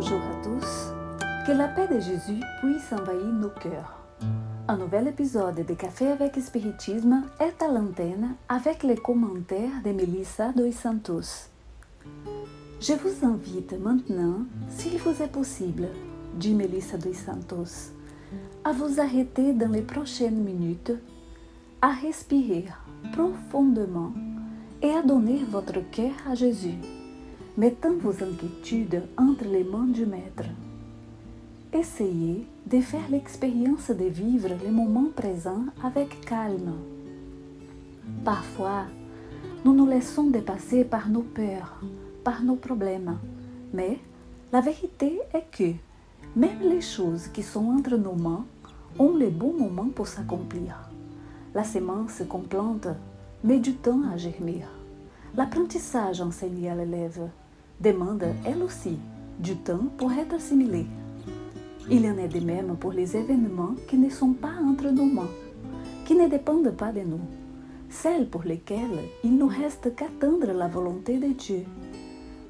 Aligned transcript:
Bonjour 0.00 0.20
à 0.20 0.44
tous. 0.44 0.92
Que 1.44 1.50
la 1.50 1.66
paix 1.66 1.88
de 1.88 1.98
Jésus 1.98 2.40
puisse 2.60 2.92
envahir 2.92 3.32
nos 3.32 3.48
cœurs. 3.48 3.98
Un 4.68 4.76
nouvel 4.76 5.08
épisode 5.08 5.66
de 5.66 5.74
Café 5.74 6.06
avec 6.06 6.36
Spiritisme 6.36 7.24
est 7.40 7.60
à 7.60 7.66
l'antenne 7.66 8.36
avec 8.48 8.84
les 8.84 8.94
commentaires 8.94 9.82
de 9.84 9.90
Melissa 9.90 10.52
dos 10.52 10.70
Santos. 10.70 11.48
Je 12.80 12.92
vous 12.92 13.26
invite 13.26 13.72
maintenant, 13.72 14.42
s'il 14.68 14.98
vous 14.98 15.20
est 15.20 15.32
possible, 15.32 15.88
dit 16.34 16.54
Melissa 16.54 16.96
dos 16.96 17.12
Santos, 17.12 17.90
à 18.62 18.70
vous 18.70 19.00
arrêter 19.00 19.52
dans 19.52 19.72
les 19.72 19.82
prochaines 19.82 20.44
minutes, 20.44 20.92
à 21.82 21.88
respirer 21.88 22.66
profondément 23.14 24.12
et 24.80 24.90
à 24.90 25.02
donner 25.02 25.42
votre 25.50 25.80
cœur 25.90 26.12
à 26.30 26.36
Jésus 26.36 26.78
mettant 27.58 27.96
vos 28.00 28.22
inquiétudes 28.22 29.02
entre 29.16 29.44
les 29.46 29.64
mains 29.64 29.88
du 29.88 30.06
Maître. 30.06 30.44
Essayez 31.72 32.46
de 32.66 32.80
faire 32.80 33.10
l'expérience 33.10 33.90
de 33.90 34.04
vivre 34.04 34.50
le 34.64 34.70
moment 34.70 35.08
présent 35.16 35.64
avec 35.82 36.20
calme. 36.20 36.74
Parfois, 38.24 38.84
nous 39.64 39.74
nous 39.74 39.88
laissons 39.88 40.30
dépasser 40.30 40.84
par 40.84 41.08
nos 41.08 41.22
peurs, 41.22 41.80
par 42.22 42.44
nos 42.44 42.54
problèmes, 42.54 43.18
mais 43.74 43.98
la 44.52 44.60
vérité 44.60 45.18
est 45.34 45.50
que 45.50 45.72
même 46.36 46.60
les 46.60 46.80
choses 46.80 47.26
qui 47.26 47.42
sont 47.42 47.66
entre 47.70 47.96
nos 47.96 48.14
mains 48.14 48.44
ont 49.00 49.16
le 49.16 49.30
bon 49.30 49.52
moment 49.58 49.88
pour 49.92 50.06
s'accomplir. 50.06 50.88
La 51.56 51.64
semence 51.64 52.22
qu'on 52.28 52.42
plante 52.42 52.86
met 53.42 53.58
du 53.58 53.74
temps 53.74 54.02
à 54.12 54.16
germer. 54.16 54.62
L'apprentissage 55.36 56.20
enseigné 56.20 56.70
à 56.70 56.76
l'élève 56.76 57.28
demande, 57.80 58.24
elle 58.44 58.62
aussi, 58.62 58.98
du 59.38 59.56
temps 59.56 59.86
pour 59.96 60.12
être 60.12 60.34
assimilée. 60.34 60.86
Il 61.90 62.06
en 62.06 62.18
est 62.18 62.28
de 62.28 62.40
même 62.44 62.76
pour 62.76 62.92
les 62.92 63.16
événements 63.16 63.74
qui 63.88 63.96
ne 63.96 64.10
sont 64.10 64.32
pas 64.32 64.54
entre 64.62 64.90
nos 64.90 65.06
mains, 65.06 65.30
qui 66.04 66.14
ne 66.14 66.28
dépendent 66.28 66.76
pas 66.76 66.92
de 66.92 67.00
nous, 67.00 67.20
celles 67.88 68.28
pour 68.28 68.42
lesquelles 68.42 69.00
il 69.24 69.36
ne 69.36 69.44
reste 69.44 69.94
qu'attendre 69.94 70.52
la 70.52 70.68
volonté 70.68 71.18
de 71.18 71.28
Dieu. 71.28 71.64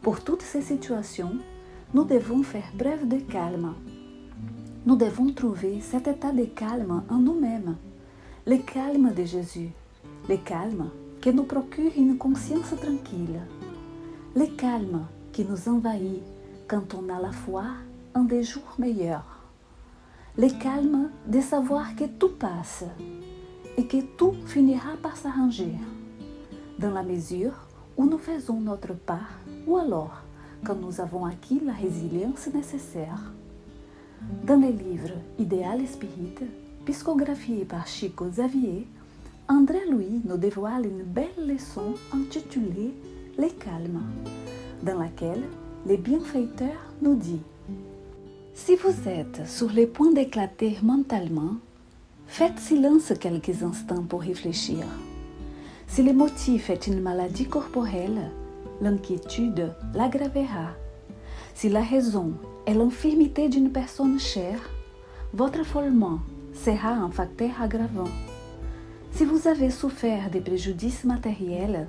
Pour 0.02 0.20
toutes 0.20 0.42
ces 0.42 0.62
situations, 0.62 1.32
nous 1.94 2.04
devons 2.04 2.42
faire 2.42 2.72
preuve 2.76 3.06
de 3.06 3.18
calme. 3.18 3.74
Nous 4.86 4.96
devons 4.96 5.32
trouver 5.32 5.80
cet 5.80 6.08
état 6.08 6.32
de 6.32 6.44
calme 6.44 7.02
en 7.08 7.18
nous-mêmes, 7.18 7.76
le 8.46 8.56
calme 8.56 9.12
de 9.14 9.24
Jésus, 9.24 9.70
le 10.28 10.36
calme 10.36 10.90
qui 11.20 11.32
nous 11.32 11.44
procure 11.44 11.92
une 11.96 12.16
conscience 12.16 12.74
tranquille, 12.80 13.40
le 14.34 14.46
calme 14.56 15.06
qui 15.38 15.44
nous 15.44 15.68
envahit 15.68 16.20
quand 16.66 16.94
on 16.94 17.08
a 17.14 17.22
la 17.22 17.30
foi 17.30 17.62
en 18.12 18.24
des 18.24 18.42
jours 18.42 18.74
meilleurs. 18.76 19.38
Le 20.36 20.48
calme 20.48 21.10
de 21.28 21.40
savoir 21.40 21.94
que 21.94 22.06
tout 22.06 22.30
passe 22.40 22.82
et 23.76 23.86
que 23.86 23.98
tout 24.16 24.34
finira 24.46 24.96
par 25.00 25.16
s'arranger, 25.16 25.76
dans 26.80 26.90
la 26.90 27.04
mesure 27.04 27.52
où 27.96 28.06
nous 28.06 28.18
faisons 28.18 28.58
notre 28.58 28.94
part 28.94 29.38
ou 29.68 29.76
alors 29.76 30.22
quand 30.64 30.74
nous 30.74 31.00
avons 31.00 31.24
acquis 31.24 31.60
la 31.64 31.72
résilience 31.72 32.48
nécessaire. 32.52 33.32
Dans 34.44 34.60
le 34.60 34.72
livre 34.72 35.12
Idéal 35.38 35.86
Spirit, 35.86 36.34
psicographié 36.84 37.64
par 37.64 37.86
Chico 37.86 38.24
Xavier, 38.24 38.88
André 39.46 39.86
Louis 39.88 40.20
nous 40.24 40.36
dévoile 40.36 40.86
une 40.86 41.04
belle 41.04 41.46
leçon 41.46 41.94
intitulée 42.12 42.92
Le 43.38 43.50
calme, 43.50 44.02
dans 44.82 44.98
laquelle 44.98 45.42
le 45.86 45.96
bienfaiteur 45.96 46.76
nous 47.02 47.14
dit 47.16 47.40
Si 48.54 48.76
vous 48.76 49.08
êtes 49.08 49.46
sur 49.46 49.72
le 49.72 49.86
point 49.86 50.12
d'éclater 50.12 50.76
mentalement, 50.82 51.56
faites 52.26 52.58
silence 52.58 53.12
quelques 53.18 53.62
instants 53.62 54.02
pour 54.02 54.22
réfléchir. 54.22 54.84
Si 55.86 56.02
le 56.02 56.12
motif 56.12 56.70
est 56.70 56.86
une 56.86 57.00
maladie 57.00 57.46
corporelle, 57.46 58.30
l'inquiétude 58.80 59.72
l'aggravera. 59.94 60.70
Si 61.54 61.68
la 61.68 61.82
raison 61.82 62.32
est 62.66 62.74
l'infirmité 62.74 63.48
d'une 63.48 63.72
personne 63.72 64.20
chère, 64.20 64.60
votre 65.32 65.60
affolement 65.60 66.20
sera 66.54 66.90
un 66.90 67.10
facteur 67.10 67.50
aggravant. 67.60 68.10
Si 69.12 69.24
vous 69.24 69.48
avez 69.48 69.70
souffert 69.70 70.30
de 70.30 70.38
préjudices 70.38 71.04
matériels, 71.04 71.88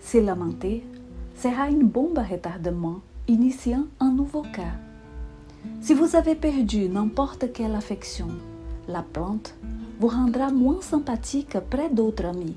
se 0.00 0.18
lamenter 0.18 0.84
sera 1.36 1.68
une 1.68 1.86
bombe 1.86 2.18
à 2.18 2.22
retardement 2.22 3.00
initiant 3.28 3.84
un 4.00 4.10
nouveau 4.10 4.42
cas. 4.42 4.74
Si 5.80 5.94
vous 5.94 6.16
avez 6.16 6.34
perdu 6.34 6.88
n'importe 6.88 7.52
quelle 7.52 7.74
affection, 7.74 8.28
la 8.88 9.02
plante 9.02 9.54
vous 10.00 10.08
rendra 10.08 10.50
moins 10.50 10.80
sympathique 10.80 11.56
près 11.70 11.88
d'autres 11.88 12.26
amis. 12.26 12.56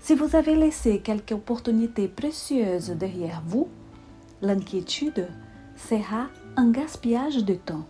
Si 0.00 0.14
vous 0.14 0.36
avez 0.36 0.54
laissé 0.54 1.00
quelque 1.00 1.34
opportunité 1.34 2.08
précieuse 2.08 2.90
derrière 2.90 3.42
vous, 3.46 3.68
l'inquiétude 4.40 5.28
sera 5.76 6.28
un 6.56 6.70
gaspillage 6.70 7.44
de 7.44 7.54
temps. 7.54 7.84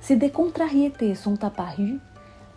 Si 0.00 0.16
des 0.16 0.30
contrariétés 0.30 1.14
sont 1.14 1.44
apparues, 1.44 1.98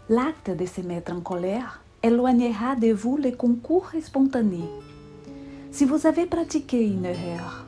l'acte 0.09 0.49
de 0.49 0.65
se 0.65 0.81
mettre 0.81 1.11
en 1.13 1.21
colère 1.21 1.83
éloignera 2.01 2.75
de 2.75 2.91
vous 2.91 3.17
les 3.17 3.33
concours 3.33 3.91
spontanés 4.01 4.69
si 5.75 5.83
vous 5.83 6.07
avez 6.07 6.25
pratiqué 6.25 6.87
une 6.87 7.03
erreur, 7.03 7.65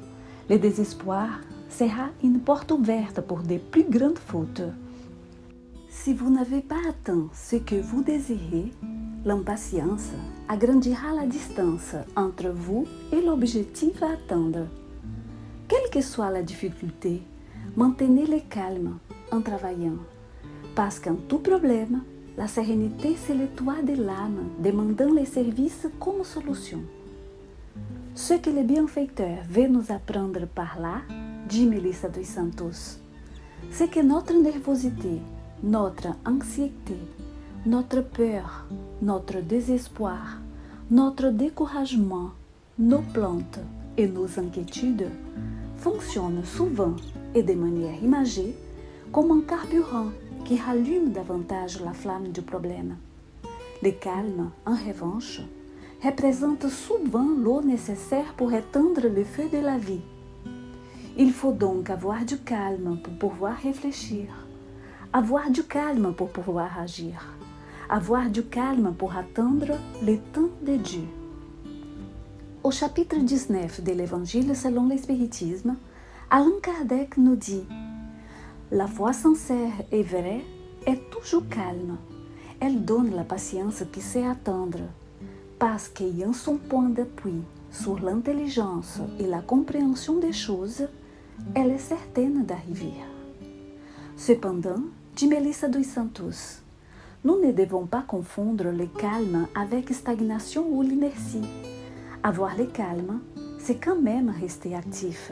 le 0.50 0.58
désespoir 0.58 1.42
sera 1.70 2.08
une 2.24 2.40
porte 2.40 2.72
ouverte 2.72 3.20
pour 3.20 3.40
de 3.40 3.58
plus 3.58 3.84
grandes 3.84 4.18
fautes. 4.18 4.62
Si 5.90 6.14
vous 6.14 6.30
n'avez 6.30 6.62
pas 6.62 6.80
atteint 6.88 7.28
ce 7.34 7.58
que 7.58 7.76
vous 7.76 8.02
désirez, 8.02 8.72
l'impatience 9.26 10.12
agrandira 10.48 11.14
la 11.20 11.26
distance 11.26 11.96
entre 12.16 12.48
vous 12.48 12.86
et 13.12 13.20
l'objectif 13.20 14.02
à 14.02 14.14
atteindre. 14.14 14.68
Quelle 15.68 15.90
que 15.92 16.00
soit 16.00 16.32
la 16.32 16.44
difficulté, 16.44 17.24
maintenez 17.76 18.26
le 18.26 18.40
calme 18.50 19.00
en 19.34 19.42
travaillant, 19.42 20.00
parce 20.76 21.02
qu'en 21.02 21.16
tout 21.28 21.40
problème, 21.40 22.04
la 22.38 22.48
sérénité 22.48 23.18
c'est 23.18 23.36
le 23.36 23.48
toit 23.48 23.82
de 23.82 24.02
l'âme 24.02 24.48
demandant 24.64 25.12
les 25.12 25.26
services 25.26 25.90
comme 26.00 26.24
solution. 26.24 26.80
Ce 28.18 28.34
que 28.34 28.50
le 28.50 28.64
bienfaiteur 28.64 29.38
veut 29.48 29.68
nous 29.68 29.92
apprendre 29.92 30.48
par 30.48 30.80
là, 30.80 31.02
dit 31.48 31.68
Melissa 31.68 32.10
dos 32.10 32.24
Santos, 32.24 32.98
c'est 33.70 33.92
que 33.92 34.00
notre 34.00 34.34
nervosité, 34.34 35.22
notre 35.62 36.08
anxiété, 36.26 36.98
notre 37.68 38.02
peur, 38.02 38.66
notre 39.04 39.40
désespoir, 39.40 40.40
notre 40.90 41.30
découragement, 41.30 42.32
nos 42.80 43.04
plantes 43.14 43.60
et 43.98 44.08
nos 44.08 44.40
inquiétudes 44.40 45.12
fonctionnent 45.78 46.44
souvent 46.44 46.96
et 47.36 47.44
de 47.44 47.54
manière 47.54 48.04
imagée 48.04 48.56
comme 49.12 49.30
un 49.30 49.42
carburant 49.42 50.10
qui 50.44 50.58
rallume 50.58 51.12
davantage 51.12 51.82
la 51.82 51.94
flamme 51.94 52.30
du 52.30 52.42
problème. 52.42 52.96
Le 53.84 53.92
calme, 53.92 54.50
en 54.66 54.74
revanche, 54.74 55.44
représente 56.04 56.68
souvent 56.70 57.28
l'eau 57.38 57.62
nécessaire 57.62 58.34
pour 58.36 58.54
éteindre 58.54 59.08
le 59.08 59.24
feu 59.24 59.50
de 59.52 59.58
la 59.58 59.78
vie. 59.78 60.02
Il 61.18 61.32
faut 61.32 61.52
donc 61.52 61.90
avoir 61.90 62.24
du 62.26 62.38
calme 62.38 63.00
pour 63.04 63.14
pouvoir 63.14 63.58
réfléchir, 63.58 64.26
avoir 65.12 65.50
du 65.50 65.64
calme 65.64 66.14
pour 66.14 66.30
pouvoir 66.30 66.80
agir, 66.80 67.34
avoir 67.90 68.30
du 68.30 68.44
calme 68.44 68.94
pour 68.94 69.16
attendre 69.16 69.80
le 70.04 70.18
temps 70.18 70.50
de 70.62 70.76
Dieu. 70.76 71.08
Au 72.64 72.72
chapitre 72.72 73.18
19 73.18 73.84
de 73.84 73.92
l'Évangile 73.94 74.56
selon 74.56 74.88
l'Espiritisme, 74.88 75.76
Allan 76.30 76.60
Kardec 76.62 77.18
nous 77.18 77.36
dit 77.36 77.66
La 78.72 78.88
foi 78.88 79.14
sincère 79.14 79.74
et 79.92 80.04
vraie 80.04 80.42
est 80.86 81.10
toujours 81.10 81.48
calme. 81.50 81.98
Elle 82.60 82.86
donne 82.86 83.16
la 83.16 83.24
patience 83.24 83.84
qui 83.92 84.02
sait 84.02 84.26
attendre 84.26 84.80
parce 85.60 85.90
qu'ayant 85.90 86.34
son 86.34 86.58
point 86.58 86.90
d'appui 86.90 87.42
sur 87.72 88.00
l'intelligence 88.00 89.00
et 89.20 89.28
la 89.28 89.42
compréhension 89.42 90.20
des 90.20 90.34
choses, 90.34 90.88
elle 91.56 91.72
est 91.72 91.78
certaine 91.78 92.46
d'arriver. 92.46 92.94
Cependant, 94.16 94.82
dit 95.16 95.28
Melissa 95.28 95.68
dos 95.68 95.84
Santos, 95.84 96.62
nous 97.24 97.40
ne 97.44 97.52
devons 97.52 97.86
pas 97.86 98.04
confondre 98.04 98.66
le 98.66 98.86
calme 98.86 99.48
avec 99.56 99.90
stagnation 99.94 100.66
ou 100.70 100.82
l'inertie. 100.82 101.48
Avoir 102.24 102.58
le 102.58 102.66
calme, 102.66 103.20
c'est 103.60 103.84
quand 103.84 104.00
même 104.00 104.34
rester 104.42 104.76
actif. 104.76 105.32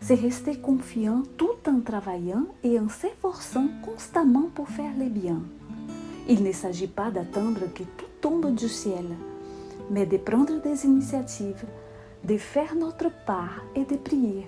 C'est 0.00 0.16
rester 0.16 0.56
confiant 0.56 1.22
tout 1.36 1.56
en 1.66 1.80
travaillant 1.80 2.46
et 2.62 2.78
en 2.78 2.88
s'efforçant 2.88 3.68
constamment 3.84 4.48
pour 4.54 4.68
faire 4.68 4.92
le 4.98 5.08
bien. 5.08 5.40
Il 6.28 6.42
ne 6.42 6.52
s'agit 6.52 6.88
pas 6.88 7.10
d'attendre 7.10 7.60
que 7.74 7.84
tout 7.84 8.06
tombe 8.20 8.54
du 8.54 8.68
ciel, 8.68 9.06
mais 9.90 10.06
de 10.06 10.16
prendre 10.16 10.60
des 10.62 10.84
initiatives, 10.84 11.64
de 12.24 12.36
faire 12.36 12.74
notre 12.74 13.10
part 13.26 13.62
et 13.74 13.84
de 13.84 13.96
prier, 13.96 14.46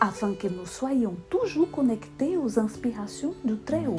afin 0.00 0.34
que 0.34 0.48
nous 0.48 0.66
soyons 0.66 1.16
toujours 1.30 1.70
connectés 1.70 2.36
aux 2.36 2.58
inspirations 2.58 3.34
du 3.44 3.56
Très-Haut. 3.58 3.96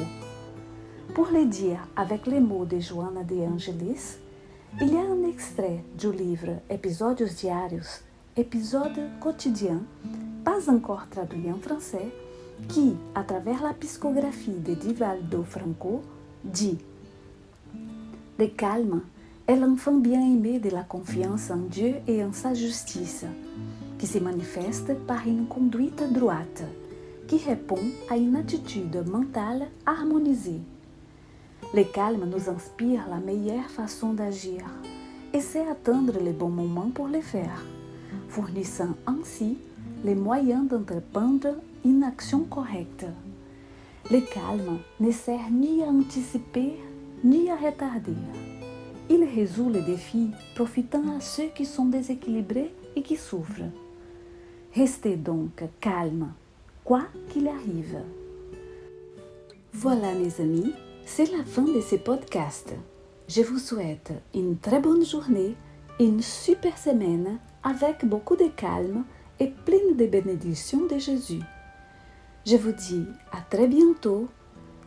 Pour 1.14 1.28
le 1.28 1.44
dire 1.46 1.86
avec 1.96 2.26
les 2.26 2.40
mots 2.40 2.64
de 2.64 2.80
Joana 2.80 3.22
de 3.22 3.36
Angelis, 3.36 4.18
il 4.80 4.92
y 4.92 4.96
a 4.96 5.02
un 5.02 5.28
extrait 5.28 5.84
du 5.96 6.10
livre 6.10 6.60
Épisodios 6.68 7.28
diários, 7.28 8.02
épisode 8.36 8.98
quotidien, 9.20 9.82
pas 10.44 10.68
encore 10.68 11.08
traduit 11.08 11.52
en 11.52 11.58
français, 11.58 12.08
qui, 12.68 12.96
à 13.14 13.22
travers 13.22 13.62
la 13.62 13.74
psychographie 13.74 14.58
de 14.58 14.74
Divaldo 14.74 15.44
Franco, 15.44 16.02
dit 16.42 16.78
Le 18.38 18.46
calme 18.48 19.02
est 19.46 19.56
l'enfant 19.56 19.92
bien-aimé 19.92 20.58
de 20.58 20.70
la 20.70 20.82
confiance 20.82 21.50
en 21.50 21.58
Dieu 21.58 21.96
et 22.06 22.24
en 22.24 22.32
sa 22.32 22.54
justice, 22.54 23.26
qui 23.98 24.06
se 24.06 24.18
manifeste 24.18 24.94
par 25.06 25.26
une 25.26 25.46
conduite 25.46 26.02
droite, 26.12 26.64
qui 27.28 27.38
répond 27.38 27.80
à 28.08 28.16
une 28.16 28.36
attitude 28.36 29.04
mentale 29.06 29.68
harmonisée. 29.84 30.60
Le 31.74 31.84
calme 31.84 32.28
nous 32.30 32.48
inspire 32.48 33.06
la 33.10 33.18
meilleure 33.18 33.68
façon 33.68 34.14
d'agir 34.14 34.62
et 35.34 35.40
sait 35.40 35.66
attendre 35.66 36.14
les 36.22 36.32
bons 36.32 36.48
moments 36.48 36.90
pour 36.94 37.08
le 37.08 37.20
faire, 37.20 37.64
fournissant 38.28 38.94
ainsi 39.06 39.58
les 40.04 40.14
moyens 40.14 40.68
d'entreprendre 40.68 41.48
une 41.84 42.02
action 42.02 42.40
correcte. 42.44 43.06
Le 44.10 44.20
calme 44.20 44.78
ne 45.00 45.10
sert 45.10 45.50
ni 45.50 45.82
à 45.82 45.86
anticiper 45.86 46.78
ni 47.22 47.50
à 47.50 47.56
retarder. 47.56 48.12
Il 49.10 49.24
résout 49.24 49.70
les 49.70 49.82
défis 49.82 50.30
profitant 50.54 51.16
à 51.16 51.20
ceux 51.20 51.48
qui 51.54 51.66
sont 51.66 51.86
déséquilibrés 51.86 52.74
et 52.96 53.02
qui 53.02 53.16
souffrent. 53.16 53.70
Restez 54.74 55.16
donc 55.16 55.62
calme, 55.80 56.32
quoi 56.84 57.02
qu'il 57.28 57.48
arrive. 57.48 57.98
Voilà 59.72 60.14
mes 60.14 60.40
amis, 60.40 60.72
c'est 61.04 61.30
la 61.36 61.44
fin 61.44 61.62
de 61.62 61.80
ce 61.80 61.96
podcast. 61.96 62.74
Je 63.28 63.42
vous 63.42 63.58
souhaite 63.58 64.12
une 64.34 64.56
très 64.58 64.80
bonne 64.80 65.04
journée, 65.04 65.54
une 66.00 66.22
super 66.22 66.78
semaine 66.78 67.38
avec 67.62 68.04
beaucoup 68.04 68.36
de 68.36 68.48
calme 68.56 69.04
et 69.40 69.48
pleine 69.64 69.96
de 69.96 70.06
bénédictions 70.06 70.86
de 70.86 70.98
Jésus. 70.98 71.40
Je 72.46 72.56
vous 72.56 72.72
dis 72.72 73.04
à 73.32 73.40
très 73.40 73.66
bientôt 73.66 74.28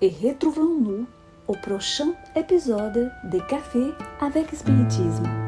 et 0.02 0.10
retrouvons-nous 0.10 1.06
au 1.48 1.54
prochain 1.54 2.10
épisode 2.36 3.12
de 3.24 3.40
Café 3.50 3.94
avec 4.22 4.48
Spiritisme. 4.54 5.47